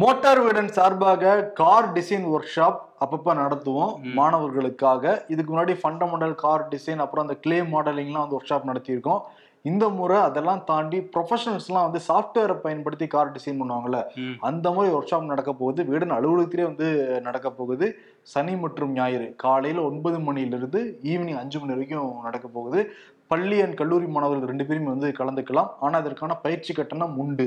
[0.00, 5.04] Motor வீடன் சார்பாக car design work shop அப்பப்ப நடத்துவோம் மாணவர்களுக்காக.
[5.28, 9.20] இதுக்கு முன்னாடி ஃபண்டமெண்டல் கார் டிசைன் அப்புறம் அந்த கிளே மாடலிங்லாம் வந்து ஒர்க் ஷாப் நடத்தியிருக்கோம்.
[9.62, 14.00] இந்த முறை அதெல்லாம் தாண்டி ப்ரொஃபஷனல்ஸ்லாம் வந்து சாஃப்ட்வேரை பயன்படுத்தி கார் டிசைன் பண்ணுவாங்கல்ல.
[14.40, 15.84] அந்த மாதிரி ஒர்க் ஷாப் நடக்க போகுது.
[15.90, 16.88] வீடன் அலுவலகத்திலே வந்து
[17.28, 17.88] நடக்க போகுது.
[18.34, 20.82] சனி மற்றும் ஞாயிறு காலையில் ஒன்பது மணியிலிருந்து
[21.12, 22.82] ஈவினிங் அஞ்சு மணி வரைக்கும் நடக்க போகுது.
[23.26, 25.68] பள்ளி அண்ட் கல்லூரி மாணவர்கள் ரெண்டு பேருமே வந்து கலந்துக்கலாம்.
[25.84, 27.46] ஆனால் அதற்கான பயிற்சி கட்டணம் உண்டு.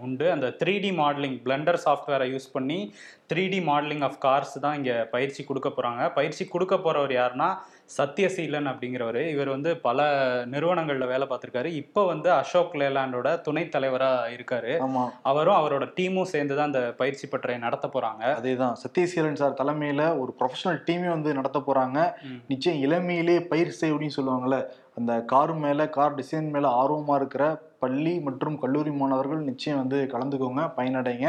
[0.00, 0.30] உண்டு.
[0.30, 2.92] அந்த த்ரீ டி மாடலிங் பிளெண்டர் சாஃப்ட்வேரை யூஸ் பண்ணி
[3.28, 7.48] three D modelling of cars தான் இங்கே பயிற்சி கொடுக்க போகிறாங்க பயிற்சி கொடுக்க போகிறவர் யாருன்னா
[7.96, 9.28] சத்யசீலன் அப்படிங்கிறவர்.
[9.28, 9.98] இவர் வந்து பல
[10.44, 11.64] நிறுவனங்களில் வேலை பார்த்துருக்காரு.
[11.64, 14.72] இப்போ வந்து அசோக் லேலாண்டோட துணைத் தலைவராக இருக்காரு.
[14.80, 15.04] ஆமா.
[15.22, 18.74] அவரும் அவரோட டீமும் சேர்ந்து தான் அந்த பயிற்சி பட்டறை நடத்த போகிறாங்க அதேதான்.
[18.84, 21.98] சத்யசீலன் சார் தலைமையில ஒரு ப்ரொஃபஷனல் டீமே வந்து நடத்த போறாங்க.
[22.24, 22.40] ம்.
[22.46, 24.58] நிச்சயம் இளமையிலே பயிர் செய் அப்படின்னு சொல்லுவாங்கல்ல.
[24.98, 27.44] அந்த கார் மேல கார் டிசைன் மேல ஆர்வமா இருக்கிற
[27.82, 31.26] பள்ளி மற்றும் கல்லூரி மாணவர்கள் நிச்சயம் வந்து கலந்துக்கோங்க பயனடைங்க.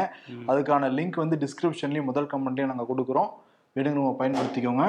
[0.51, 3.31] அதுக்கான லிங்க் வந்து டிஸ்கிரிப்ஷன்லயும் முதல் கமெண்ட்லயும் நாங்க கொடுக்குறோம்.
[3.77, 4.85] விடுங்க நம்ம பயன்படுத்திக்கோங்க.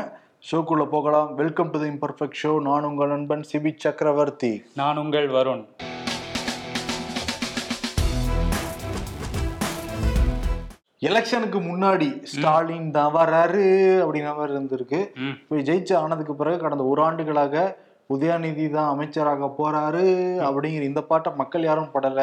[0.51, 1.33] ஷோக்குள்ள போகலாம்.
[1.41, 4.53] Welcome to the imperfect show நான் உங்கள் நண்பன் சிபி சக்கரவர்த்தி.
[4.83, 5.65] நான் உங்கள் வருண்.
[11.09, 13.67] எலெக்ஷனுக்கு முன்னாடி ஸ்டாலின் தான் வராரு
[14.05, 15.03] அப்படிங்கிற மாதிரி இருந்திருக்கு.
[15.51, 17.67] போய் ஜெயிச்சு ஆனதுக்கு பிறகு கடந்த ஒரு ஆண்டுகளாக
[18.15, 20.05] உதயாநிதி தான் அமைச்சராக போறாரு
[20.47, 22.21] அப்படிங்கிற இந்த பாட்டை மக்கள் யாரும் படல.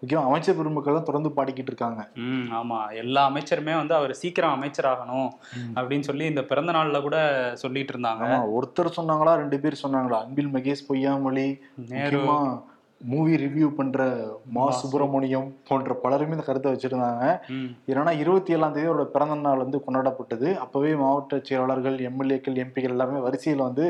[0.00, 2.00] முக்கியம் அமைச்சர் பெருமக்கள் தான் தொடர்ந்து பாடிக்கிட்டு இருக்காங்க.
[2.26, 2.78] ம் ஆமா.
[3.02, 5.28] எல்லா அமைச்சருமே வந்து அவர் சீக்கிரம் அமைச்சராகணும்
[5.76, 7.18] அப்படின்னு சொல்லி இந்த பிறந்த நாள்ல கூட
[7.62, 8.26] சொல்லிட்டு இருந்தாங்க.
[8.56, 10.20] ஒருத்தர் சொன்னாங்களா ரெண்டு பேர் சொன்னாங்களா?
[10.26, 11.46] அன்பில் மகேஷ் பொய்யாமொழி
[11.92, 12.00] நேரு.
[12.00, 12.38] முக்கியமா
[13.12, 14.04] மூவி ரிவ்யூ பண்ற
[14.56, 17.24] மா சுப்பிரமணியம் போன்ற பலருமே இந்த கருத்தை வச்சிருந்தாங்க.
[17.90, 20.48] ஏன்னா இருபத்தி ஏழாம் தேதி அவரோட பிறந்த நாள் வந்து கொண்டாடப்பட்டது.
[20.64, 23.86] அப்பவே மாவட்ட செயலாளர்கள் எம்எல்ஏக்கள் எம்பிக்கள் எல்லாருமே வரிசையில் வந்து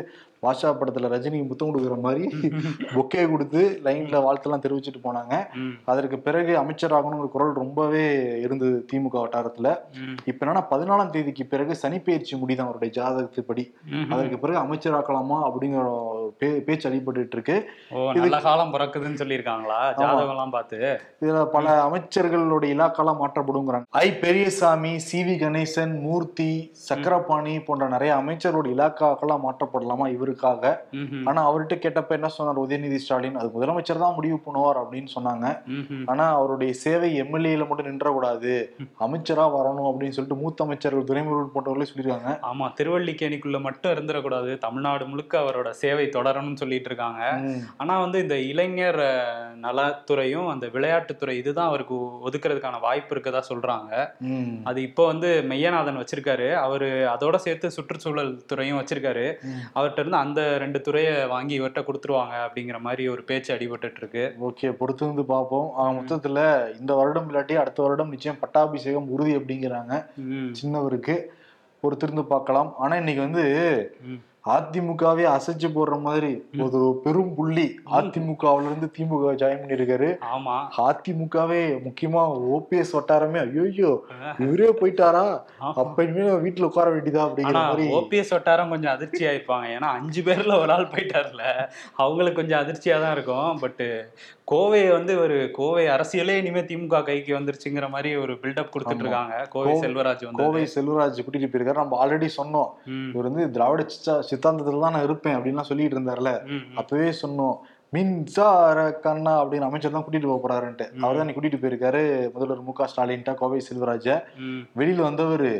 [0.46, 2.24] பாஷா படத்துல ரஜினி முத்தம் கொடுக்குற மாதிரி
[2.96, 5.34] பொக்கே கொடுத்து லைன்ல வாழ்த்தெல்லாம் தெரிவிச்சிட்டு போனாங்க.
[5.84, 8.04] அதற்கு பிறகு அமைச்சராகணுங்கிற குரல் ரொம்பவே
[8.40, 9.68] இருந்தது திமுக வட்டாரத்துல.
[10.24, 13.64] இப்ப என்னன்னா பதினாலாம் தேதிக்கு பிறகு சனிப்பெயர்ச்சி முடிதான் அவருடைய ஜாதகத்துப்படி.
[14.10, 15.84] அதற்கு பிறகு அமைச்சராக்கலாமா அப்படிங்கிற
[16.66, 17.56] பேச்சு அடிபட்டு இருக்கு
[18.18, 19.78] நல்ல காலம் பிறக்குதுன்னு சொல்லியிருக்காங்களா?
[19.98, 20.78] ஜாதகம் எல்லாம் பார்த்து.
[21.22, 23.86] இதுல பல அமைச்சர்களுடைய இலாக்கெல்லாம் மாற்றப்படுங்கிறாங்க.
[24.00, 24.08] I.
[24.18, 25.20] Periyasamy C.
[25.22, 25.34] V.
[25.38, 26.50] Ganesan Moorthy
[26.88, 30.06] Sakkarapani போன்ற நிறைய அமைச்சரோட இலாக்காக்கெல்லாம் மாற்றப்படலாமா?
[30.08, 30.35] இவருக்காக
[31.00, 31.24] ம்ஹும்.
[31.28, 32.60] ஆனா அவர்கிட்ட கேட்டப்ப என்ன சொன்னார்?
[32.64, 35.46] உதயநிதி ஸ்டாலின் அது முதலமைச்சர் தான் முடிவு பண்ணுவார் அப்படின்னு சொன்னாங்க.
[36.06, 38.54] ஆனா அவருடைய சேவை எம்எல்ஏல மட்டும் நின்றக்கூடாது.
[39.06, 42.32] அமைச்சரா வரணும் அப்படின்னு சொல்லிட்டு மூத்த அமைச்சர்கள் துரைமுருகன் போன்றவர்களே சொல்லியிருக்காங்க.
[42.50, 47.22] ஆமா திருவள்ளிக்கேணிக்குள்ள மட்டும் இருந்துடக்கூடாது தமிழ்நாடு முழுக்க அவரோட சேவை தொடரணும்னு சொல்லிட்டு இருக்காங்க.
[47.76, 49.00] ஆனா வந்து இந்த இளைஞர்
[49.66, 51.96] நலத்துறையும் அந்த விளையாட்டுத்துறை இதுதான் அவருக்கு
[52.28, 53.92] ஒதுக்குறதுக்கான வாய்ப்பு இருக்கதா சொல்றாங்க.
[54.64, 56.48] அது இப்போ வந்து மெய்யநாதன் வச்சிருக்காரு.
[56.66, 59.26] அவரு அதோட சேர்த்து சுற்றுச்சூழல் துறையும் வச்சிருக்காரு.
[59.76, 64.70] அவர்கிட்ட இருந்து அந்த ரெண்டு துறையை வாங்கி இவர்கிட்ட கொடுத்துருவாங்க அப்படிங்கிற மாதிரி ஒரு பேச்சு அடிபட்டுட்டு இருக்கு ஓகே
[64.80, 65.68] பொறுத்து வந்து பார்ப்போம்.
[65.98, 66.38] மொத்தத்துல
[66.80, 69.94] இந்த வருடம் இல்லாட்டி அடுத்த வருடம் நிச்சயம் பட்டாபிஷேகம் உறுதி அப்படிங்கிறாங்க.
[70.60, 71.16] சின்னவருக்கு
[71.82, 72.70] பொறுத்திருந்து பார்க்கலாம்.
[72.84, 73.44] ஆனா இன்னைக்கு வந்து.
[74.46, 80.56] அதிமுகவே அசைச்சு போடுற மாதிரி ஒரு பெரும் புள்ளி அதிமுகவுல இருந்து திமுக ஜாயின் பண்ணிருக்காரு ஆமா.
[80.86, 82.22] அதிமுகவே முக்கியமா
[82.56, 83.92] ஓபிஎஸ் வட்டாரமே ஐயோ
[84.38, 85.24] இவரே போயிட்டாரா?
[85.82, 87.86] அப்ப இனிமே வீட்டுல உட்கார வேண்டியதா அப்படிங்கிற மாதிரி.
[87.92, 91.44] ஓபிஎஸ் வட்டாரம் கொஞ்சம் அதிர்ச்சி ஆயிருப்பாங்க ஏன்னா அஞ்சு பேர்ல ஒரு ஆள் போயிட்டார்ல.
[91.96, 93.58] அவங்களுக்கு கொஞ்சம் அதிர்ச்சியா தான் இருக்கும்.
[93.58, 93.84] பட்
[94.52, 99.04] கோவையை வந்து ஒரு கோவை அரசியலே இனிமே திமுக கைக்கு வந்துருச்சுங்கிற மாதிரி ஒரு பில்டப் கொடுத்துட்டு.
[99.04, 99.46] இருக்காங்க.
[99.50, 100.42] கோவை செல்வராஜ் வந்து.
[100.42, 101.82] கோவை செல்வராஜ் கூட்டிட்டு போயிருக்காரு.
[101.82, 102.70] நம்ம ஆல்ரெடி சொன்னோம்.
[103.14, 103.82] இவர் வந்து திராவிட
[104.36, 106.32] சித்தாந்தத்துல தான் நான் இருப்பேன் அப்படின்லாம் சொல்லிட்டு இருந்தாருல.
[106.82, 107.56] அப்பவே சொன்னோம்
[107.92, 110.86] மின்சார கண்ணா அப்படின்னு அமைச்சர் தான் கூட்டிட்டு போக போறாருன்ட்டு.
[111.04, 112.00] அவர் தான் கூட்டிட்டு போயிருக்காரு
[112.34, 114.06] முதல்வர் மு க ஸ்டாலின்ட்டா கோவை செல்வராஜ.
[114.80, 115.50] வெளியில வந்தவர்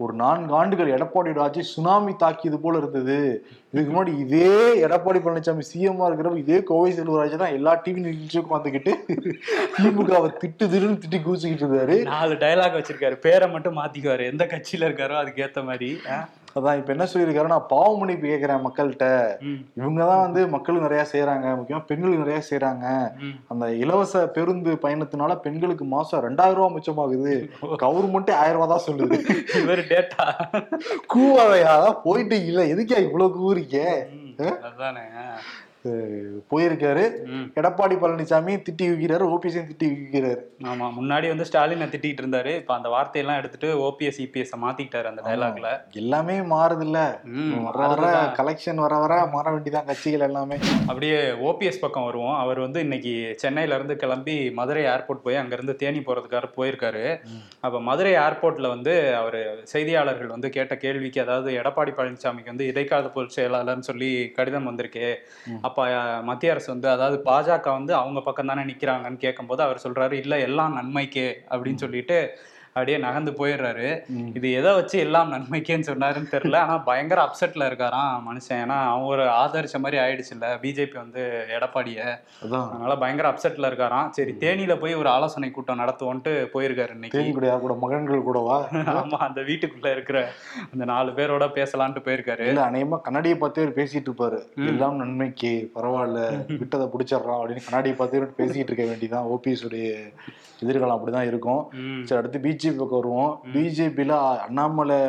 [0.00, 3.16] ஒரு நான்கு ஆண்டுகள் எடப்பாடியோட ஆட்சி சுனாமி தாக்கியது போல இருந்தது
[3.72, 4.50] இதுக்கு முன்னாடி இதே
[4.86, 8.92] எடப்பாடி பழனிசாமி சிஎம்மா இருக்கிறப்ப இதே கோவை செல்வராஜ் தான் எல்லா டிவி நிகழ்ச்சியும் வந்துகிட்டு
[9.76, 15.16] திமுகவை திட்டு திட்டுன்னு திட்டி கூச்சிக்கிட்டு இருந்தாரு நாலு டயலாக் வச்சிருக்காரு பேரை மட்டும் மாத்திக்குவாரு எந்த கட்சியில இருக்காரோ
[15.22, 15.90] அதுக்கு ஏத்த மாதிரி?
[16.56, 19.06] அதான் இப்ப என்ன சொல்லியிருக்காரு நான் பாவ மன்னிப்பு கேட்கிறேன் மக்கள்கிட்ட
[19.42, 22.86] ம், இவங்க தான் வந்து மக்களுக்கு நிறைய செய்யறாங்க முக்கியமா பெண்களுக்கு நிறைய செய்யறாங்க.
[23.50, 27.34] அந்த இலவச பேருந்து பயணத்தினால பெண்களுக்கு மாசம் ரெண்டாயிரம் ரூபாய் மிச்சமாகுது
[27.82, 29.18] கவர்மெண்ட்டே ஆயிரம் ரூபாய் தான் சொல்லுது.
[29.60, 30.26] இவர் டேட்டா
[31.12, 31.74] கூவாவையா?
[32.02, 32.60] போயிட்டு இல்ல.
[32.72, 33.38] எதுக்கா இவ்வளவு
[34.66, 35.04] அதானே.
[35.20, 35.40] அஹ்
[36.52, 37.04] போயிருக்காரு.
[37.54, 40.40] எடப்பாடி பழனிசாமி திட்டி வைக்கிறாரு ஓபிஎஸ் திட்டி வைக்கிறாரு
[40.70, 42.56] ஆமா முன்னாடி வந்து ஸ்டாலினை திட்டிட்டு இருந்தாரு.
[42.56, 47.20] இப்ப அந்த வார்த்தையெல்லாம் எடுத்துட்டு ஓபிஎஸ் இபிஎஸ் மாத்திக்கிட்டாரு அந்த டயலாக்ல எல்லாமே மாறுது இல்ல
[47.62, 48.34] வர வர.
[48.38, 50.58] கலெக்ஷன் வர வர மாற வேண்டியதான் கட்சிகள் எல்லாமே.
[50.86, 52.36] அப்படியே ஓபிஎஸ் பக்கம் வருவோம்.
[52.38, 57.20] அவர் வந்து இன்னைக்கு சென்னையில இருந்து கிளம்பி மதுரை ஏர்போர்ட் போய் அங்கிருந்து தேனி போறதுக்காக போயிருக்காரு.
[57.60, 63.36] அப்ப மதுரை ஏர்போர்ட்ல வந்து அவர் செய்தியாளர்கள் வந்து கேட்ட கேள்விக்கு அதாவது எடப்பாடி பழனிசாமிக்கு வந்து இடைக்கால பொருள்
[63.36, 65.26] செயலாளர்னு சொல்லி கடிதம் வந்திருக்கு.
[65.68, 65.82] அப்ப
[66.22, 70.76] மத்திய அரசு வந்து அதாவது பாஜக வந்து அவங்க பக்கம் தானே நிக்கிறாங்கன்னு கேட்கும்போது அவர் சொல்றாரு இல்ல எல்லாம்
[70.76, 72.18] நன்மைக்கே அப்படின்னு சொல்லிட்டு
[72.78, 73.88] அப்படியே நகர்ந்து போயிடுறாரு.
[74.34, 76.56] இது எதை வச்சு எல்லாம் நன்மைக்கேன்னு சொன்னாருன்னு தெரியல.
[76.56, 78.60] ஆனா பயங்கர அப்செட்ல இருக்காராம் மனுஷன்.
[78.64, 81.22] ஏன்னா அவன் ஒரு ஆதரிச்ச மாதிரி ஆயிடுச்சு இல்ல பிஜேபி வந்து
[81.56, 81.98] எடப்பாடிய.
[82.44, 82.68] அதான்.
[82.70, 84.08] அதனால பயங்கர அப்செட்ல இருக்காராம்.
[84.10, 87.32] சரி தேனியில போய் ஒரு ஆலோசனை கூட்டம் நடத்துவோன்ட்டு போயிருக்காரு இன்னைக்கு.
[87.32, 88.56] கூட மகன்கள் கூடவா?
[88.98, 90.18] ஆமா அந்த வீட்டுக்குள்ள இருக்கிற
[90.72, 92.46] அந்த நாலு பேரோட பேசலான்ட்டு போயிருக்காரு.
[92.46, 94.40] இல்ல அநேகமா கண்ணாடியை பார்த்தே பேசிட்டு இருப்பாரு.
[94.66, 96.20] எல்லாம் நன்மைக்கு பரவாயில்ல
[96.60, 99.88] விட்டதை பிடிச்சிடலாம் அப்படின்னு கண்ணாடியை பார்த்தே பேசிட்டு இருக்க வேண்டியதான் ஓபிஎஸ் உடைய
[100.60, 101.60] எதிர்காலம் அப்படிதான் இருக்கும்.
[102.04, 103.40] சரி அடுத்து பிஜேபி பக்கம் வருவோம்.
[103.52, 104.12] பிஜேபியில
[104.46, 105.00] அண்ணாமலை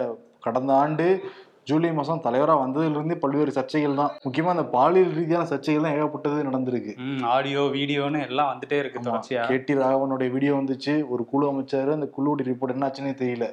[0.41, 1.21] கடந்த ஆண்டு
[1.63, 4.11] ஜூலை மாசம் தலைவரா வந்ததுல இருந்தே பல்வேறு சர்ச்சைகள் தான்.
[4.25, 6.93] முக்கியமா அந்த பாலியல் ரீதியான சர்ச்சைகள் தான் ஏகப்பட்டது நடந்திருக்கு.
[7.21, 9.43] ஆடியோ வீடியோன்னு எல்லாம் வந்துட்டே இருக்கு தொடர்ச்சியா.
[9.51, 11.07] கேடி ராகவனுடைய வீடியோ வந்துச்சு.
[11.07, 11.91] ஒரு குழு அமைச்சாரு.
[11.93, 13.47] அந்த குழுவுடைய ரிப்போர்ட் என்னாச்சுன்னே தெரியல.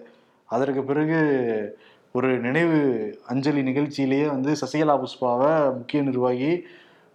[0.46, 1.18] அதற்கு பிறகு
[2.12, 2.78] ஒரு நினைவு
[3.26, 6.64] அஞ்சலி நிகழ்ச்சியிலேயே வந்து சசிகலா புஷ்பாவை முக்கிய நிர்வாகி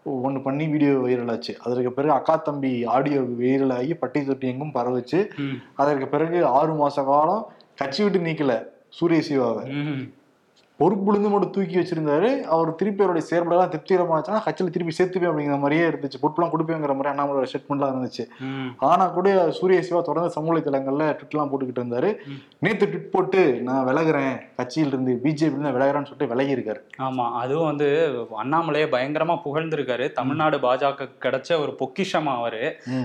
[0.03, 4.73] ஒன்று பண்ணி வீடியோ வைரல் ஆச்சு அதற்கு பிறகு அக்கா தம்பி ஆடியோ வைரல் ஆகி பட்டி தொட்டி எங்கும்
[4.73, 5.19] பரவுச்சு.
[5.75, 7.43] அதற்கு பிறகு ஆறு மாச காலம்
[7.75, 8.55] கட்சி விட்டு நீக்கல.
[8.89, 9.65] சூரிய சிவாவை.
[10.81, 10.83] ம்.
[10.83, 12.29] பொறுப்புலேருந்து மட்டும் தூக்கி வச்சிருந்தாரு.
[12.47, 16.19] அவர் திருப்பி அவருடைய செயல்பாடெல்லாம் திருப்திகரமாச்சுன்னா கட்சியில் திருப்பி சேர்த்துப்பேன் அப்படிங்கிற மாதிரியே இருந்துச்சு.
[16.21, 18.23] பொறுப்புலாம் கொடுப்பேங்கிற மாதிரி அண்ணாமலை ஸ்டேட்மெண்ட்லாம் இருந்துச்சு.
[18.89, 22.09] ஆனா கூட சூரிய சிவா தொடர்ந்து சமூக வலைத்தளங்கள்ல ட்விட்லாம் போட்டுக்கிட்டு இருந்தாரு.
[22.59, 24.33] நேத்து ட்விட் போட்டு நான் விலகுறேன்.
[24.57, 27.25] கட்சியில இருந்து பிஜேபி இருந்து விலகுறேன்னு சொல்லிட்டு விலகி இருக்காரு ஆமா.
[27.33, 27.87] அதுவும் வந்து
[28.43, 30.11] அண்ணாமலையே பயங்கரமா புகழ்ந்திருக்காரு.
[30.11, 32.63] தமிழ்நாடு பாஜக கிடைச்ச ஒரு பொக்கிஷமா அவரு.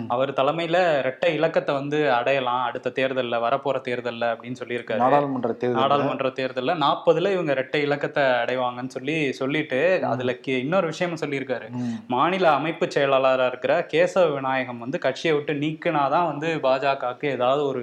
[0.09, 0.77] அவர் தலைமையில
[1.09, 2.63] ரெட்டை இலக்கத்தை வந்து அடையலாம்.
[2.63, 5.03] அடுத்த தேர்தல்ல வரப்போற தேர்தல்ல அப்படின்னு சொல்லியிருக்காரு.
[5.05, 9.79] நாடாளுமன்ற தேர்தல் நாடாளுமன்ற தேர்தல்ல நாற்பதுல இவங்க ரெட்டை இலக்கத்தை அடைவாங்கன்னு சொல்லி சொல்லிட்டு
[10.11, 10.33] அதுல
[10.63, 11.67] இன்னொரு விஷயமும் சொல்லியிருக்காரு.
[12.15, 17.83] மாநில அமைப்பு செயலாளராக இருக்கிற கேசவ விநாயகம் வந்து கட்சியை விட்டு நீக்கினாதான் வந்து பாஜகவுக்கு ஏதாவது ஒரு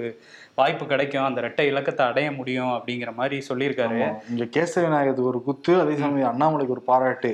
[0.59, 3.99] வாய்ப்பு கிடைக்கும் அந்த ரெட்டை இலக்கத்தை அடைய முடியும் அப்படிங்கிற மாதிரி சொல்லியிருக்காரு.
[4.31, 7.31] இங்க கேசவ விநாயகத்துக்கு ஒரு குத்து அதே சமயம் அண்ணாமலைக்கு ஒரு பாராட்டு.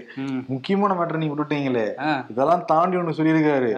[0.54, 1.88] முக்கியமான மேட்டர் நீங்க விட்டுட்டீங்களே
[2.34, 3.72] இதெல்லாம் தாண்டி ஒண்ணு சொல்லியிருக்காரு.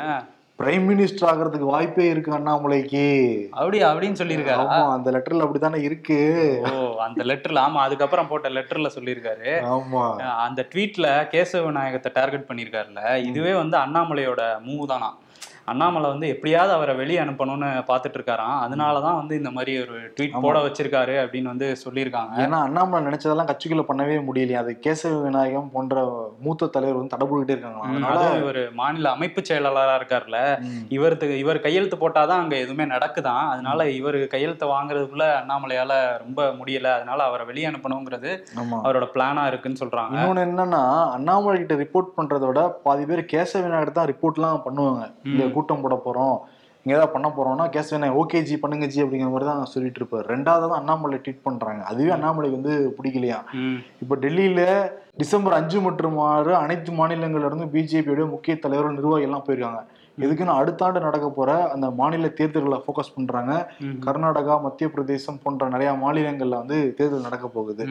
[0.59, 3.06] பிரைம் மினிஸ்டர் ஆகிறதுக்கு வாய்ப்பே இருக்கு அண்ணாமலைக்கு
[3.51, 4.65] அப்படி அப்படின்னு சொல்லியிருக்காரு.
[4.65, 6.19] ஆமா அந்த லெட்டர்ல அப்படித்தானே இருக்கு.
[6.62, 9.51] ஓ அந்த லெட்டர்ல ஆமா அதுக்கப்புறம் போட்ட லெட்டர்ல சொல்லியிருக்காரு.
[9.75, 10.03] ஆமா.
[10.45, 13.18] அந்த ட்வீட்ல கேசவ விநாயகத்தை டார்கெட் பண்ணியிருக்காருல்ல.
[13.21, 15.12] இதுவே வந்து அண்ணாமலையோட மூவ் தானா?
[15.71, 20.57] அண்ணாமலை வந்து எப்படியாவது அவரை வெளியே அனுப்பணும்னு பார்த்துட்டு இருக்காராம் அதனாலதான் வந்து இந்த மாதிரி ஒரு ட்வீட் போட
[20.62, 22.33] வச்சிருக்காரு அப்படின்னு வந்து சொல்லியிருக்காங்க.
[22.44, 24.62] ஏன்னா அண்ணாமலை நினைச்சதெல்லாம் கட்சிக்குள்ள பண்ணவே முடியலையா.
[24.63, 25.95] அது கேசவ விநாயகம் போன்ற
[26.41, 30.81] மூத்த தலைவர் வந்து தடபுடிக்கிட்டே இருக்காங்க அதனால இவர் மாநில அமைப்பு செயலாளரா இருக்காருல்ல ம்.
[30.89, 33.45] இவருக்கு இவர் கையெழுத்து போட்டாதான் அங்க எதுவுமே நடக்குதான்.
[33.51, 33.69] அதனால
[34.00, 36.89] இவர் கையெழுத்தை வாங்குறதுக்குள்ள அண்ணாமலையால ரொம்ப முடியல.
[36.97, 38.31] அதனால அவரை வெளியே அனுப்பணுங்கிறது
[38.81, 40.15] அவரோட பிளானா இருக்குன்னு சொல்றாங்க.
[40.18, 40.81] இன்னொன்னு என்னன்னா
[41.15, 45.03] அண்ணாமலை கிட்ட ரிப்போர்ட் பண்றதை விட பாதி பேர் கேசவ விநாயகர் தான் ரிப்போர்ட்லாம் பண்ணுவாங்க.
[45.62, 46.36] கூட்டம் போட போறோம்.
[46.86, 50.25] இங்க ஏதாவது பண்ண போறோம்னா கேசவ விநாயகர் ஓகே ஜி பண்ணுங்க ஜி அப்படிங்கிற மாதிரி தான் சொல்லிட்டு இருப்பாரு.
[50.34, 51.81] ரெண்டாவது தான் அண்ணாமலை ட்வீட் பண்றாங்க.
[51.92, 53.40] அதுவே அண்ணாமலைக்கு வந்து பிடிக்கலையா?
[54.04, 54.62] இப்ப டெல்லியில
[55.22, 59.81] டிசம்பர் அஞ்சு மற்றும் ஆறு அனைத்து மாநிலங்கள்ல இருந்து பிஜேபியோட முக்கிய தலைவர்கள் நிர்வாகிகள் எல்லாம் போயிருக்காங்க.
[60.24, 63.54] எதுக்குன்னு அடுத்த ஆண்டு நடக்க போற அந்த மாநில தேர்தல்களை ஃபோக்கஸ் பண்றாங்க.
[64.06, 67.86] கர்நாடகா மத்திய பிரதேசம் போன்ற நிறைய மாநிலங்கள்ல வந்து தேர்தல் நடக்க போகுது.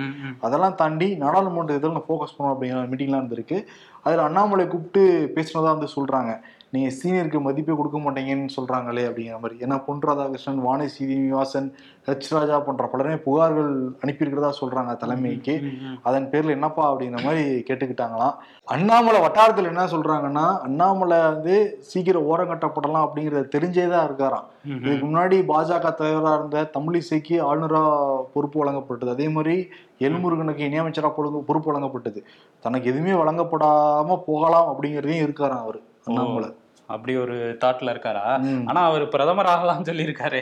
[0.46, 3.58] அதெல்லாம் தாண்டி நாடாளுமன்ற தேர்தல் ஃபோக்கஸ் பண்ணணும் அப்படிங்கிற மீட்டிங்லாம் இருந்திருக்கு.
[4.06, 5.04] அதில் அண்ணாமலை கூப்பிட்டு
[5.36, 6.34] பேசினதா வந்து சொல்றாங்க.
[6.70, 9.64] நீங்க சீனியருக்கு மதிப்பே கொடுக்க மாட்டீங்கன்னு சொல்றாங்களே அப்படிங்கிற மாதிரி.
[9.64, 11.74] ஏன்னா பொன் ராதாகிருஷ்ணன் வாணி சீனிவாசன்
[12.06, 15.60] ஹெச் ராஜா போன்ற பலருமே புகார்கள் அனுப்பியிருக்கிறதா சொல்றாங்க தலைமைக்கு.
[16.02, 18.34] அதன் பேர்ல என்னப்பா அப்படிங்கிற மாதிரி கேட்டுக்கிட்டாங்களாம்.
[18.64, 24.44] அண்ணாமலை வட்டாரத்தில் என்ன சொல்றாங்கன்னா அண்ணாமலை வந்து சீக்கிரம் ஓரம் கட்டப்படலாம் அப்படிங்கறத தெரிஞ்சேதான் இருக்காராம்.
[24.64, 24.84] ம், ம்.
[24.84, 29.10] இதுக்கு முன்னாடி பாஜக தலைவராக இருந்த தமிழிசைக்கு ஆளுநரா பொறுப்பு வழங்கப்பட்டது.
[29.10, 29.68] அதே மாதிரி
[29.98, 32.22] எல்முருகனுக்கு இணையமைச்சரா பொறுப்பு பொறுப்பு வழங்கப்பட்டது.
[32.60, 36.54] தனக்கு எதுவுமே வழங்கப்படாம போகலாம் அப்படிங்கிறதையும் இருக்காராம் அவர் அண்ணாமலை.
[36.90, 38.24] அப்படி ஒரு தாட்ல இருக்காரா.
[38.66, 40.40] ஆனா அவர் பிரதமர் ஆகலாம்னு சொல்லியிருக்காரு.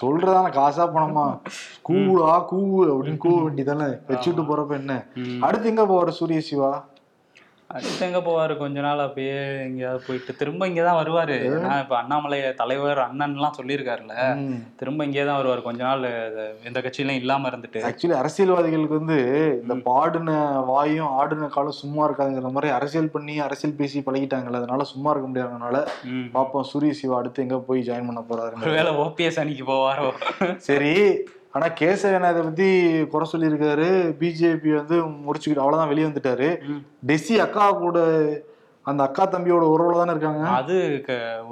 [0.00, 1.26] சொல்றதான காசா பணமா?
[1.88, 3.88] கூவுடா கூவு அப்படின்னு கூவ வேண்டியதானே?
[4.08, 4.94] வச்சுட்டு போறப்ப என்ன.
[5.40, 6.72] அடுத்து எங்க போவாரு சூரிய சிவா?
[7.76, 9.36] அடுத்து எங்க போவாரு கொஞ்ச நாள் அப்படியே
[9.66, 11.36] எங்கேயாவது போயிட்டு திரும்ப இங்கதான் வருவாரு.
[11.48, 14.14] ஏன்னா இப்ப அண்ணாமலை தலைவர் அண்ணன் எல்லாம் சொல்லியிருக்காருல்ல
[14.80, 15.62] திரும்ப இங்கே தான் வருவார்.
[15.68, 16.04] கொஞ்ச நாள்
[16.68, 17.82] எந்த கட்சியிலும் இல்லாம இருந்துட்டு.
[17.90, 19.18] ஆக்சுவலி அரசியல்வாதிகளுக்கு வந்து
[19.62, 20.38] இந்த பாடுன
[20.72, 25.76] வாயும் ஆடுன காலம் சும்மா இருக்காதுங்கிற மாதிரி அரசியல் பண்ணி அரசியல் பேசி பழகிட்டாங்கல்ல அதனால சும்மா இருக்க முடியாதனால.
[26.36, 26.68] பாப்போம்.
[26.72, 30.08] சூரிய சிவா அடுத்து எங்க போய் ஜாயின் பண்ண போறாரு ஒருவேளை ஓபிஎஸ் அன்னைக்கு போவாரோ?
[30.68, 30.94] சரி
[31.56, 32.68] ஆனா கேசவன் அதை பத்தி
[33.12, 33.88] குறை சொல்லியிருக்காரு.
[34.20, 36.48] பிஜேபி வந்து முடிச்சுக்கிட்டு அவ்வளவுதான் வெளியே வந்துட்டாரு.
[37.08, 37.98] டெசி அக்கா கூட
[38.86, 40.44] அந்த அக்கா தம்பியோட உறவுல தானே இருக்காங்க?
[40.60, 40.76] அது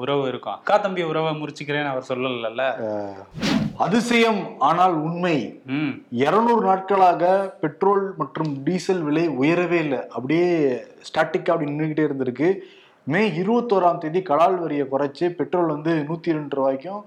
[0.03, 0.57] உறவு இருக்கும்.
[0.61, 2.65] அக்கா தம்பி உறவை முறிச்சுக்கிறேன்னு அவர் சொல்லல
[3.85, 5.37] அதிசயம் ஆனால் உண்மை.
[6.23, 7.23] இருநூறு நாட்களாக
[7.61, 10.01] பெட்ரோல் மற்றும் டீசல் விலை உயரவே இல்லை.
[10.17, 10.49] அப்படியே
[11.09, 12.49] ஸ்டாட்டிக்கா அப்படி நின்றுகிட்டே இருந்திருக்கு.
[13.13, 17.03] மே இருபத்தோராம் தேதி கலால் வரியை குறைச்சு பெட்ரோல் வந்து நூத்தி ரெண்டு ரூபாய்க்கும்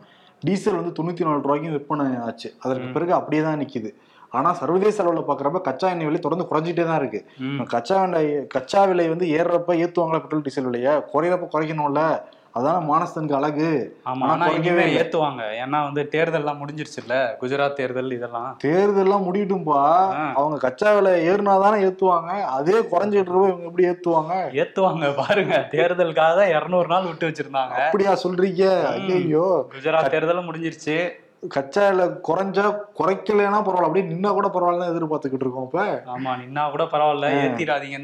[0.48, 2.50] டீசல் வந்து தொண்ணூத்தி நாலு ரூபாய்க்கும் விற்பனை ஆச்சு.
[2.66, 3.92] அதற்கு பிறகு அப்படியே தான் நிக்குது.
[4.38, 7.20] ஆனா சர்வதேச அளவில் பாக்குறப்ப கச்சா எண்ணெய் விலை தொடர்ந்து குறைஞ்சிட்டே தான் இருக்கு.
[7.74, 10.88] கச்சா எண்ணெய் கச்சா விலை வந்து ஏறுறப்ப ஏத்துவாங்களா பெட்ரோல் டீசல் விலைய?
[11.12, 12.02] குறையிறப்ப குறைக்கணும்ல.
[12.56, 13.98] அதான மானஸ்தனுக்கு அழகு.
[14.06, 14.84] ஆமா இனிமே.
[14.98, 15.44] ஏத்துவாங்க.
[15.64, 17.16] ஏன்னா வந்து தேர்தல்லாம் முடிஞ்சிருச்சுல்ல?
[17.42, 18.58] குஜராத் தேர்தல் இதெல்லாம்.
[18.64, 19.80] தேர்தல்லாம் முடியட்டும்பா.
[20.36, 22.32] அவங்க கச்சா விலை ஏறினாதானே ஏத்துவாங்க.
[22.58, 24.36] அதே குறைஞ்சிட்டு இருப்ப இவங்க எப்படி ஏத்துவாங்க?
[24.64, 25.68] ஏத்துவாங்க பாருங்க.
[25.72, 27.76] தேர்தலுக்காக தான் இருநூறு நாள் விட்டு வச்சிருந்தாங்க.
[27.88, 28.64] அப்படியா சொல்றீங்க.
[29.18, 30.98] ஐயோ குஜராத் தேர்தலும் முடிஞ்சிருச்சு.
[31.48, 31.84] கச்சா
[32.28, 32.66] குறைஞ்சா
[33.00, 33.88] குறைக்கலைன்னா பரவாயில்ல.
[33.88, 36.04] அப்படியே நின்னா கூட பரவாயில்ல எதிர்பார்த்துக்கிட்டு இருக்கோம் இப்ப.
[36.16, 37.32] ஆமா நின்னா கூட பரவாயில்ல.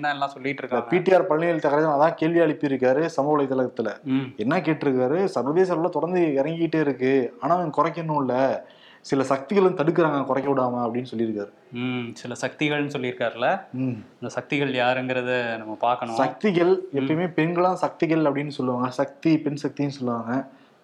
[0.01, 0.89] தான் எல்லாம் சொல்லிட்டு இருக்காங்க.
[0.91, 3.91] பிடிஆர் பழனிவேல் தகராஜன் அதான் கேள்வி எழுப்பியிருக்காரு சமூக வலைதளத்துல.
[4.37, 5.25] என்ன கேட்டிருக்காரு?
[5.25, 7.13] சர்வதேச அளவுல தொடர்ந்து இறங்கிக்கிட்டே இருக்கு.
[7.41, 8.61] ஆனா அவன் குறைக்கணும்ல
[9.01, 11.51] சில சக்திகளும் தடுக்கிறாங்க குறைக்க விடாம அப்படின்னு சொல்லியிருக்காரு.
[11.71, 13.61] ம் சில சக்திகள்னு சொல்லியிருக்காருல.
[13.73, 16.15] இந்த சக்திகள் யாருங்கிறத நம்ம பார்க்கணும்.
[16.15, 18.89] சக்திகள் எப்பயுமே பெண்களாம் சக்திகள் அப்படின்னு சொல்லுவாங்க.
[18.89, 20.33] சக்தி பெண் சக்தின்னு சொல்லுவாங்க.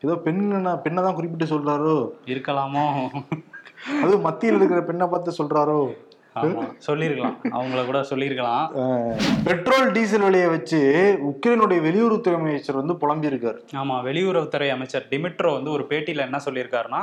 [0.06, 0.42] ஏதோ பெண்
[0.86, 1.96] பெண்ணை தான் குறிப்பிட்டு சொல்றாரோ?
[2.34, 2.88] இருக்கலாமோ?
[4.04, 5.80] அது மத்தியில் இருக்கிற பெண்ணை பார்த்து சொல்றாரோ?
[6.40, 7.36] ஆமா சொல்லியிருக்கலாம்.
[7.58, 8.64] அவங்கள கூட சொல்லியிருக்கலாம்.
[9.46, 10.80] பெட்ரோல் டீசல் விலையை வச்சு
[11.30, 17.02] உக்ரைனுடைய வெளியுறவுத்துறை அமைச்சர் வந்து புலம்பி இருக்காரு ஆமா வெளியுறவுத்துறை அமைச்சர் டிமிட்ரோ வந்து ஒரு பேட்டியில என்ன சொல்லியிருக்காருன்னா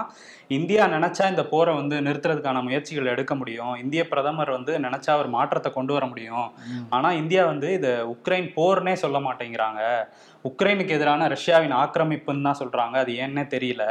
[0.57, 3.75] இந்தியா நினைச்சா இந்த போரை வந்து நிறுத்துறதுக்கான முயற்சிகள் எடுக்க முடியும்.
[3.83, 6.49] இந்திய பிரதமர் வந்து நினைச்சா ஒரு மாற்றத்தை கொண்டு வர முடியும்.
[6.97, 9.81] ஆனா இந்தியா வந்து இதை உக்ரைன் போர்னே சொல்ல மாட்டேங்கிறாங்க.
[10.51, 12.97] உக்ரைனுக்கு எதிரான ரஷ்யாவின் ஆக்கிரமிப்புன்னு தான் சொல்றாங்க.
[13.03, 13.85] அது ஏன்னே தெரியல.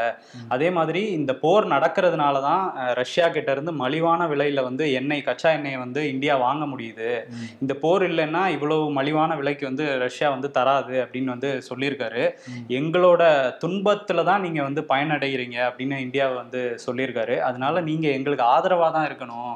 [0.56, 2.64] அதே மாதிரி இந்த போர் நடக்கிறதுனால தான்
[3.02, 7.10] ரஷ்யா கிட்ட இருந்து மலிவான விலையில வந்து எண்ணெய் கச்சா எண்ணெயை வந்து இந்தியா வாங்க முடியுது.
[7.64, 12.26] இந்த போர் இல்லைன்னா இவ்வளவு மலிவான விலைக்கு வந்து ரஷ்யா வந்து தராது அப்படின்னு வந்து சொல்லியிருக்காரு.
[12.80, 13.22] எங்களோட
[13.64, 17.38] துன்பத்துல தான் நீங்க வந்து பயனடைகிறீங்க அப்படின்னு இந்தியா வந்து சொல்லியிருக்காரு.
[17.50, 19.56] அதனால நீங்க எங்களுக்கு ஆதரவா தான் இருக்கணும்.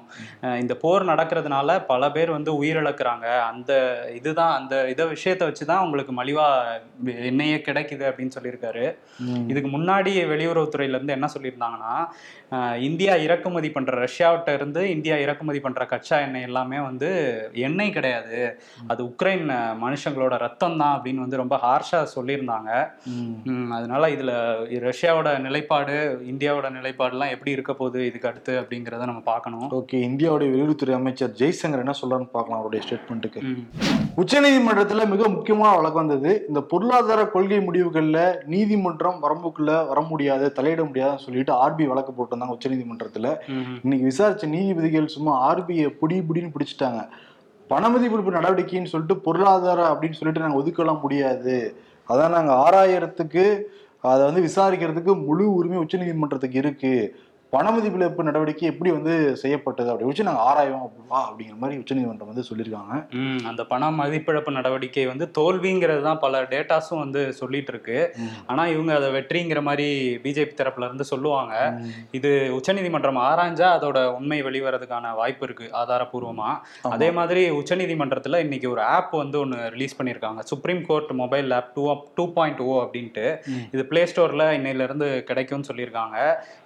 [0.63, 3.27] இந்த போர் நடக்கிறதுனால பல பேர் வந்து உயிரிழக்கிறாங்க.
[3.51, 3.71] அந்த
[4.19, 6.47] இதுதான் அந்த இதை விஷயத்தை வச்சு தான் உங்களுக்கு மலிவா
[7.29, 8.85] எண்ணெயே கிடைக்குது அப்படின்னு சொல்லியிருக்காரு.
[9.51, 11.95] இதுக்கு முன்னாடி வெளியுறவுத்துறையில இருந்து என்ன சொல்லியிருந்தாங்கன்னா
[12.87, 17.09] இந்தியா இறக்குமதி பண்ற ரஷ்யாவிட்ட இருந்து இந்தியா இறக்குமதி பண்ற கச்சா எண்ணெய் எல்லாமே வந்து
[17.67, 18.39] எண்ணெய் கிடையாது.
[18.91, 19.45] அது உக்ரைன்
[19.83, 22.71] மனுஷங்களோட ரத்தம் தான் அப்படின்னு வந்து ரொம்ப ஹார்ஷா சொல்லியிருந்தாங்க.
[23.77, 24.31] அதனால இதுல
[24.89, 25.97] ரஷ்யாவோட நிலைப்பாடு
[26.33, 29.67] இந்தியாவோட நிலைப்பாடுலாம் எப்படி இருக்க போகுது இதுக்கு அடுத்து அப்படிங்கிறத நம்ம பார்க்கணும்.
[29.79, 33.41] ஓகே இந்தியாவுடைய வெளியுறவுத்துறை அமைச்சர் ஜெய்சங்கர் என்ன சொல்றான்னு பார்க்கலாம் அவருடைய ஸ்டேட்மெண்ட்டுக்கு
[34.21, 38.19] உச்சநீதிமன்றத்துல மிக முக்கியமான வழக்கு வந்தது இந்த பொருளாதார கொள்கை முடிவுகள்ல
[38.53, 43.27] நீதிமன்றம் வரம்புக்குள்ள வர முடியாது தலையிட முடியாதுன்னு சொல்லிட்டு ஆர்பி வழக்கு போட்டிருந்தாங்க உச்சநீதிமன்றத்துல.
[43.83, 47.01] இன்னைக்கு விசாரிச்ச நீதிபதிகள் சும்மா ஆர்பிஐ புடி புடின்னு பிடிச்சிட்டாங்க.
[47.69, 51.55] பணமதிப்பிடிப்பு நடவடிக்கைன்னு சொல்லிட்டு பொருளாதார அப்படின்னு சொல்லிட்டு நாங்க ஒதுக்கலாம் முடியாது.
[52.09, 53.45] அதான் நாங்க ஆறாயிரத்துக்கு
[54.11, 56.93] அதை வந்து விசாரிக்கிறதுக்கு முழு உரிமை உச்சநீதிமன்றத்துக்கு இருக்கு.
[57.55, 62.93] பணமதிப்பிழப்பு நடவடிக்கை எப்படி வந்து செய்யப்பட்டது அப்படி வச்சு நாங்க ஆராயோம் அப்படிவா அப்படிங்கிற மாதிரி உச்சநீதிமன்றம் வந்து சொல்லியிருக்காங்க.
[63.49, 67.97] அந்த பண மதிப்பிழப்பு நடவடிக்கை வந்து தோல்விங்கிறது தான் பல டேட்டாஸும் வந்து சொல்லிட்டு இருக்கு.
[68.51, 69.87] ஆனா இவங்க அதை வெற்றிங்கிற மாதிரி
[70.23, 71.53] பிஜேபி தரப்புல இருந்து சொல்லுவாங்க.
[72.19, 76.49] இது உச்சநீதிமன்றம் ஆராய்ஞ்சா அதோட உண்மை வெளிவரதுக்கான வாய்ப்பு இருக்கு ஆதாரபூர்வமா.
[76.95, 80.41] அதே மாதிரி உச்சநீதிமன்றத்துல இன்னைக்கு ஒரு ஆப் வந்து ஒன்று ரிலீஸ் பண்ணியிருக்காங்க.
[80.51, 81.85] Supreme Court mobile app two
[82.19, 83.25] two point o அப்படின்ட்டு.
[83.75, 86.17] இது பிளே ஸ்டோர்ல இன்னையில இருந்து கிடைக்கும்னு சொல்லியிருக்காங்க.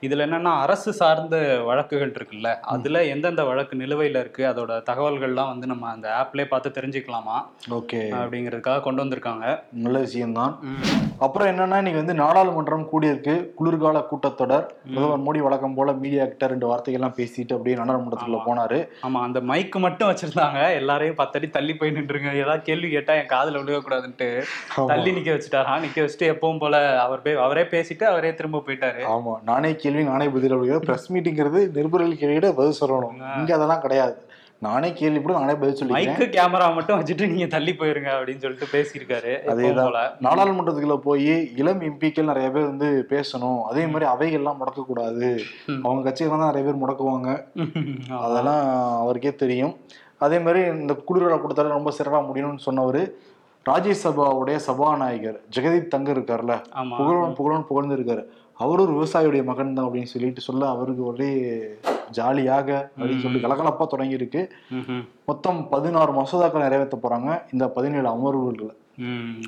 [0.08, 5.88] இதுல என்னன்னா அரசு சார்ந்த வழக்குகள் இருக்குல்ல அதுல எந்தெந்த வழக்கு நிலுவையில இருக்கு அதோட தகவல்கள்லாம் வந்து நம்ம
[5.89, 7.38] அந்த ஆப்லயே பார்த்து தெரிஞ்சுக்கலாமா?
[7.69, 8.01] ஓகே.
[8.12, 9.59] அப்படிங்கிறதுக்காக கொண்டு வந்திருக்காங்க.
[9.71, 10.59] நல்ல விஷயம்தான்.
[11.19, 14.65] அப்புறம் என்னன்னா இன்னைக்கு வந்து நாடாளுமன்றம் கூடியிருக்கு குளிர்கால கூட்டத்தொடர்.
[14.93, 18.41] பிரதமர் மோடி வழக்கம் போல மீடியா கிட்ட ரெண்டு வார்த்தைகள்லாம் பேசிட்டு அப்படியே நாடாளுமன்றத்துக்குள்ள.
[18.45, 18.88] போனாரு.
[19.01, 20.75] ஆமா அந்த மைக் மட்டும் வச்சிருந்தாங்க.
[20.75, 22.33] எல்லாரையும் பத்தடி தள்ளி போய் நின்றுங்க.
[22.33, 24.43] ஏதாவது கேள்வி கேட்டா என் காதுல விழுகக்கூடாதுன்ட்டு
[24.88, 25.79] தள்ளி நிக்க வச்சுட்டாரா?
[25.79, 29.03] நிக்க வச்சுட்டு எப்பவும் போல அவர் பே அவரே பேசிட்டு அவரே திரும்ப போயிட்டாரு.
[29.03, 33.38] ஆமா நானே கேள்வி நானே பதில் அப்படிங்கிற பிரஸ் மீட்டிங்கிறது நிருபர்கள் கேள்வியிட பதில் சொல்லணும்.
[33.38, 34.28] இங்க அதெல்லாம் கிடையாது.
[34.62, 36.10] நானே கேள்வி கூட நானே பதில் சொல்லிக்கிறேன்.
[36.12, 39.34] மைக்கு கேமரா மட்டும் வச்சுட்டு நீங்க தள்ளி போயிருங்க அப்படின்னு சொல்லிட்டு பேசியிருக்காரு.
[39.51, 40.10] அதேதான்.
[40.22, 43.62] நாடாளுமன்றத்துக்குள்ள போய் இளம் எம்பிக்கள் நிறைய பேர் வந்து பேசணும்.
[43.62, 45.39] அதே மாதிரி அவைகள்லாம் முடக்க கூடாது.
[45.84, 47.30] அவங்க கட்சியில தான் நிறைய பேர் முடக்குவாங்க.
[48.18, 48.63] அதெல்லாம்
[49.00, 49.75] அவருக்கே தெரியும்.
[50.18, 53.13] அதே மாதிரி இந்த குளிர்கால கூட்டத்தில் ரொம்ப சிறப்பாக முடியணும்னு சொன்னவர்
[53.70, 56.54] ராஜ்யசபாவுடைய சபாநாயகர் ஜெகதீப் தங்கர் இருக்கார்ல.
[56.82, 56.98] ஆமா.
[56.98, 58.24] புகழன் புகழன் புகழ்ந்து இருக்காரு
[58.60, 61.30] அவரும் ஒரு விவசாயியுடைய மகன் தான் அப்படின்னு சொல்லிட்டு சொல்ல அவருக்கு ஒரே
[62.12, 64.42] ஜாலியாக அப்படின்னு சொல்லி கலகலப்பா தொடங்கி இருக்கு
[64.74, 65.04] ம்ஹும்.
[65.25, 68.72] மொத்தம் பதினாறு மசோதாக்கள் நிறைவேற்ற போறாங்க இந்த பதினேழு அமர்வுகள்ல.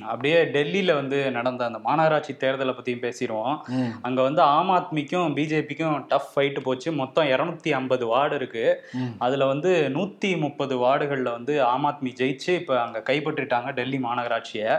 [0.03, 3.55] அப்படியே டெல்லியில வந்து நடந்த அந்த மாநகராட்சி தேர்தலை பத்தியும் பேசிடுவோம்.
[4.01, 6.91] அங்க வந்து ஆம் ஆத்மிக்கும் பிஜேபிக்கும் டஃப் ஃபைட் போச்சு.
[6.93, 8.65] மொத்தம் இரநூத்தி ஐம்பது வார்டு இருக்கு.
[8.93, 9.12] ம்.
[9.20, 14.72] அதுல வந்து நூத்தி முப்பது வார்டுகள்ல வந்து ஆம் ஆத்மி ஜெயிச்சு இப்ப அங்க கைப்பற்றிட்டாங்க டெல்லி மாநகராட்சியை.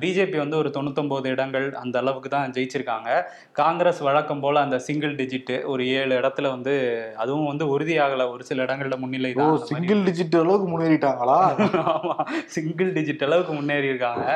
[0.00, 3.10] பிஜேபி வந்து ஒரு தொண்ணூத்தொன்பது இடங்கள் அந்த அளவுக்கு தான் ஜெயிச்சிருக்காங்க.
[3.52, 5.34] காங்கிரஸ் வழக்கம் போல அந்த சிங்கிள் டிஜிட்
[5.66, 6.74] ஒரு ஏழு இடத்துல வந்து
[7.16, 8.30] அதுவும் வந்து உறுதியாகல.
[8.30, 9.32] ஒரு சில இடங்கள்ல முன்னிலை.
[9.66, 11.40] சிங்கிள் டிஜிட் அளவுக்கு முன்னேறிட்டாங்களா?
[11.96, 12.14] ஆமா.
[12.48, 14.28] சிங்கிள் டிஜிட் அளவுக்கு முன்னேறி இருக்காங்க.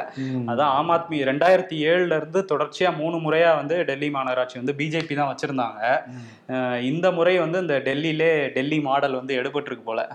[0.50, 5.32] அதான் ஆம் ஆத்மி ரெண்டாயிரத்தி ஏழுல இருந்து தொடர்ச்சியா மூணு முறையா வந்து டெல்லி மாநகராட்சி வந்து பிஜேபி தான்
[5.32, 5.82] வச்சிருந்தாங்க.
[6.90, 10.06] இந்த முறை வந்து இந்த டெல்லியிலே டெல்லி மாடல் வந்து எடுபட்டிருக்கு போல.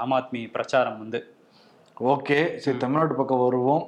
[0.00, 1.20] ஆம் ஆத்மி பிரச்சாரம் வந்து.
[2.12, 3.82] ஓகே சரி தமிழ்நாட்டு பக்கம் வருவோம்.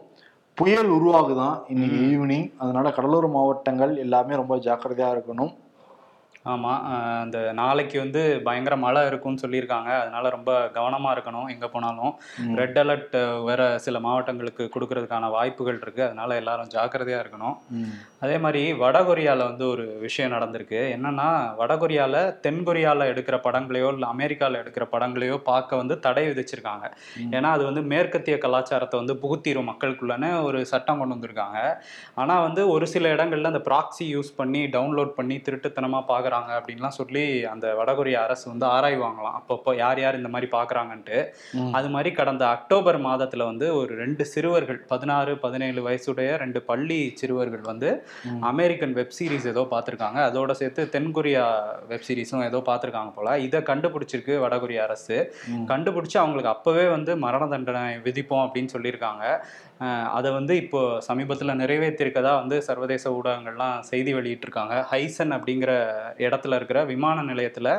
[0.58, 5.52] புயல் உருவாகுதான் இன்னைக்கு ஈவினிங் அதனால கடலோர மாவட்டங்கள் எல்லாமே ரொம்ப ஜாக்கிரதையா இருக்கணும்.
[6.44, 9.90] ஆமா அஹ் அந்த நாளைக்கு வந்து பயங்கர மழை இருக்கும்னு சொல்லியிருக்காங்க.
[10.00, 12.12] அதனால ரொம்ப கவனமா இருக்கணும் எங்க போனாலும்.
[12.56, 16.02] ரெட் அலர்ட் வேற சில மாவட்டங்களுக்கு கொடுக்கறதுக்கான வாய்ப்புகள் இருக்கு.
[16.02, 17.56] அதனால எல்லாரும் ஜாக்கிரதையா இருக்கணும்.
[18.18, 20.80] அதே மாதிரி வடகொரியால வந்து ஒரு விஷயம் நடந்திருக்கு.
[20.96, 22.14] என்னன்னா வடகொரியால
[22.46, 26.84] தென்கொரியால எடுக்கிற படங்களையோ இல்லை அமெரிக்கால எடுக்கிற படங்களையோ பார்க்க வந்து தடை விதிச்சிருக்காங்க.
[27.30, 31.58] ஏன்னா அது வந்து மேற்கத்திய கலாச்சாரத்தை வந்து புகுத்திரும் மக்களுக்குள்ளன்னு ஒரு சட்டம் கொண்டு வந்திருக்காங்க.
[32.14, 36.00] ஆனா வந்து ஒரு சில இடங்கள்ல அந்த ப்ராக்ஸி யூஸ் பண்ணி டவுன்லோட் பண்ணி திருட்டுத்தனமா
[36.36, 41.18] பாக்குறாங்க அப்படின்லாம் சொல்லி அந்த வடகொரிய அரசு வந்து ஆராய்வாங்களாம் அப்பப்போ யார் யார் இந்த மாதிரி பாக்குறாங்கன்ட்டு
[41.58, 41.70] ம்.
[41.78, 47.64] அது மாதிரி கடந்த அக்டோபர் மாதத்துல வந்து ஒரு ரெண்டு சிறுவர்கள் பதினாறு பதினேழு வயசுடைய ரெண்டு பள்ளி சிறுவர்கள்
[47.64, 47.90] வந்து.
[48.50, 50.18] அமெரிக்கன் வெப் சீரிஸ் ஏதோ பார்த்துருக்காங்க.
[50.28, 51.44] அதோட சேர்த்து தென்கொரியா
[51.90, 53.28] வெப் சீரிஸும் ஏதோ பார்த்துருக்காங்க போல.
[53.46, 55.18] இதை கண்டுபிடிச்சிருக்கு வடகொரிய அரசு.
[55.70, 59.24] கண்டுபிடிச்சு அவங்களுக்கு அப்பவே வந்து மரண தண்டனை விதிப்போம் அப்படின்னு சொல்லியிருக்காங்க.
[60.16, 64.74] அதை வந்து இப்போ சமீபத்தில் நிறைவேற்றிருக்கதா வந்து சர்வதேச ஊடகங்கள்லாம் செய்தி வெளியிட்டிருக்காங்க.
[64.90, 65.72] ஹைசன் அப்படிங்கிற
[66.28, 67.72] இடத்துல இருக்கிற விமான நிலையத்தில்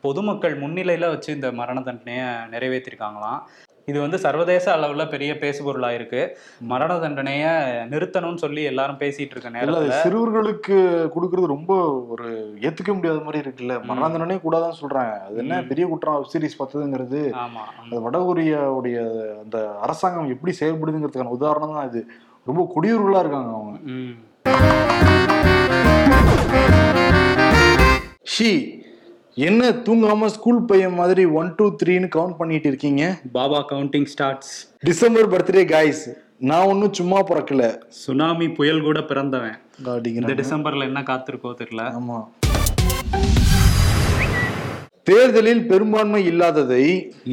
[0.00, 3.40] பொதுமக்கள் முன்னிலையில் வச்சு இந்த மரண தண்டனையை நிறைவேற்றிருக்காங்களாம்.
[3.86, 6.36] இது வந்து சர்வதேச அளவில் பெரிய பேசுபொருளாக இருக்கு.
[6.60, 7.50] மரண தண்டனையை
[7.90, 10.76] நிறுத்தணும்னு சொல்லி எல்லாரும் பேசிட்டு இருக்க அது நேரத்தில் சிறுவர்களுக்கு
[11.14, 11.72] கொடுக்கறது ரொம்ப
[12.08, 12.26] ஒரு
[12.60, 13.84] ஏத்துக்க முடியாத மாதிரி இருக்குல்ல.
[13.84, 15.20] மரண தண்டனை கூடாதான் சொல்றாங்க.
[15.20, 15.62] அது என்ன.
[15.62, 17.22] பெரிய குற்றம் சீரிஸ் பார்த்ததுங்கிறது.
[17.44, 18.98] ஆமா அந்த வடகொரியாவுடைய
[19.42, 22.02] அந்த அரசாங்கம் எப்படி செயல்படுதுங்கிறதுக்கான உதாரணம் தான் இது.
[22.46, 23.78] ரொம்ப குடியுறுகளா இருக்காங்க அவங்க.
[23.84, 24.16] ம்.
[28.28, 28.50] ஷி
[29.46, 33.02] என்ன தூங்காம ஸ்கூல் பையன் மாதிரி ஒன் டூ த்ரீன்னு கவுண்ட் பண்ணிட்டு இருக்கீங்க?
[33.36, 34.54] Baba counting starts
[34.88, 36.02] December birthday guys
[36.48, 37.62] நான் ஒன்றும் சும்மா பிறக்கல.
[38.02, 39.56] சுனாமி புயல் கூட பிறந்தவன்.
[40.20, 41.84] இந்த டிசம்பர்ல என்ன காத்திருக்கோ தெரியல.
[41.98, 42.18] ஆமா.
[45.08, 46.84] தேர்தலில் பெரும்பான்மை இல்லாததை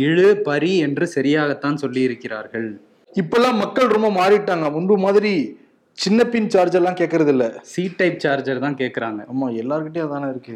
[0.08, 2.70] இழு பரி என்று சரியாகத்தான் சொல்லி இருக்கிறார்கள்
[3.16, 4.68] இப்பெல்லாம் மக்கள் ரொம்ப மாறிட்டாங்க.
[4.78, 5.34] முன்பு மாதிரி
[5.98, 9.22] சின்ன பின் சார்ஜ் எல்லாம் கேட்கறது இல்ல சி டைப் சார்ஜர் தான் கேக்குறாங்க.
[9.34, 10.56] ஆமா எல்லார்கிட்டயும் அதானே இருக்கு.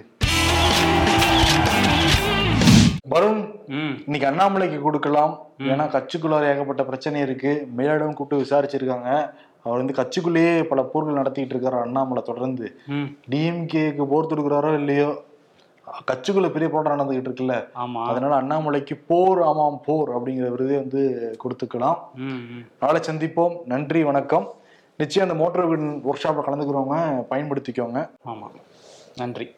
[3.09, 3.57] வருண்
[4.05, 5.47] இன்னைக்கு அண்ணாமலைக்கு கொடுக்கலாம்.
[5.59, 7.67] ஏன்னா கட்சிக்குள்ளார ஏகப்பட்ட பிரச்சனை இருக்கு.
[7.77, 9.31] மேலிடம் கூப்பிட்டு விசாரிச்சிருக்காங்க.
[9.63, 12.79] அவர் வந்து கட்சிக்குள்ளேயே பல போர்கள் நடத்திட்டு இருக்காரு அண்ணாமலை தொடர்ந்து.
[13.29, 15.23] டிஎம்கேக்கு போர் தொடுக்கிறாரோ இல்லையோ
[16.11, 17.67] கட்சிக்குள்ள பெரிய போராட்டம் நடந்துகிட்டு இருக்குல்ல.
[17.75, 18.03] ஆமா.
[18.03, 21.97] அதனால அண்ணாமலைக்கு போர் ஆமாம் போர் அப்படிங்கிற விருதை வந்து கொடுத்துக்கலாம்.
[22.79, 23.57] நாளை சந்திப்போம்.
[23.65, 24.51] நன்றி வணக்கம்.
[24.97, 28.09] நிச்சயம் அந்த மோட்டார் ஒர்க் ஷாப்ல கலந்துக்கிறவங்க பயன்படுத்திக்கோங்க.
[28.25, 28.49] ஆமா.
[29.15, 29.55] நன்றி.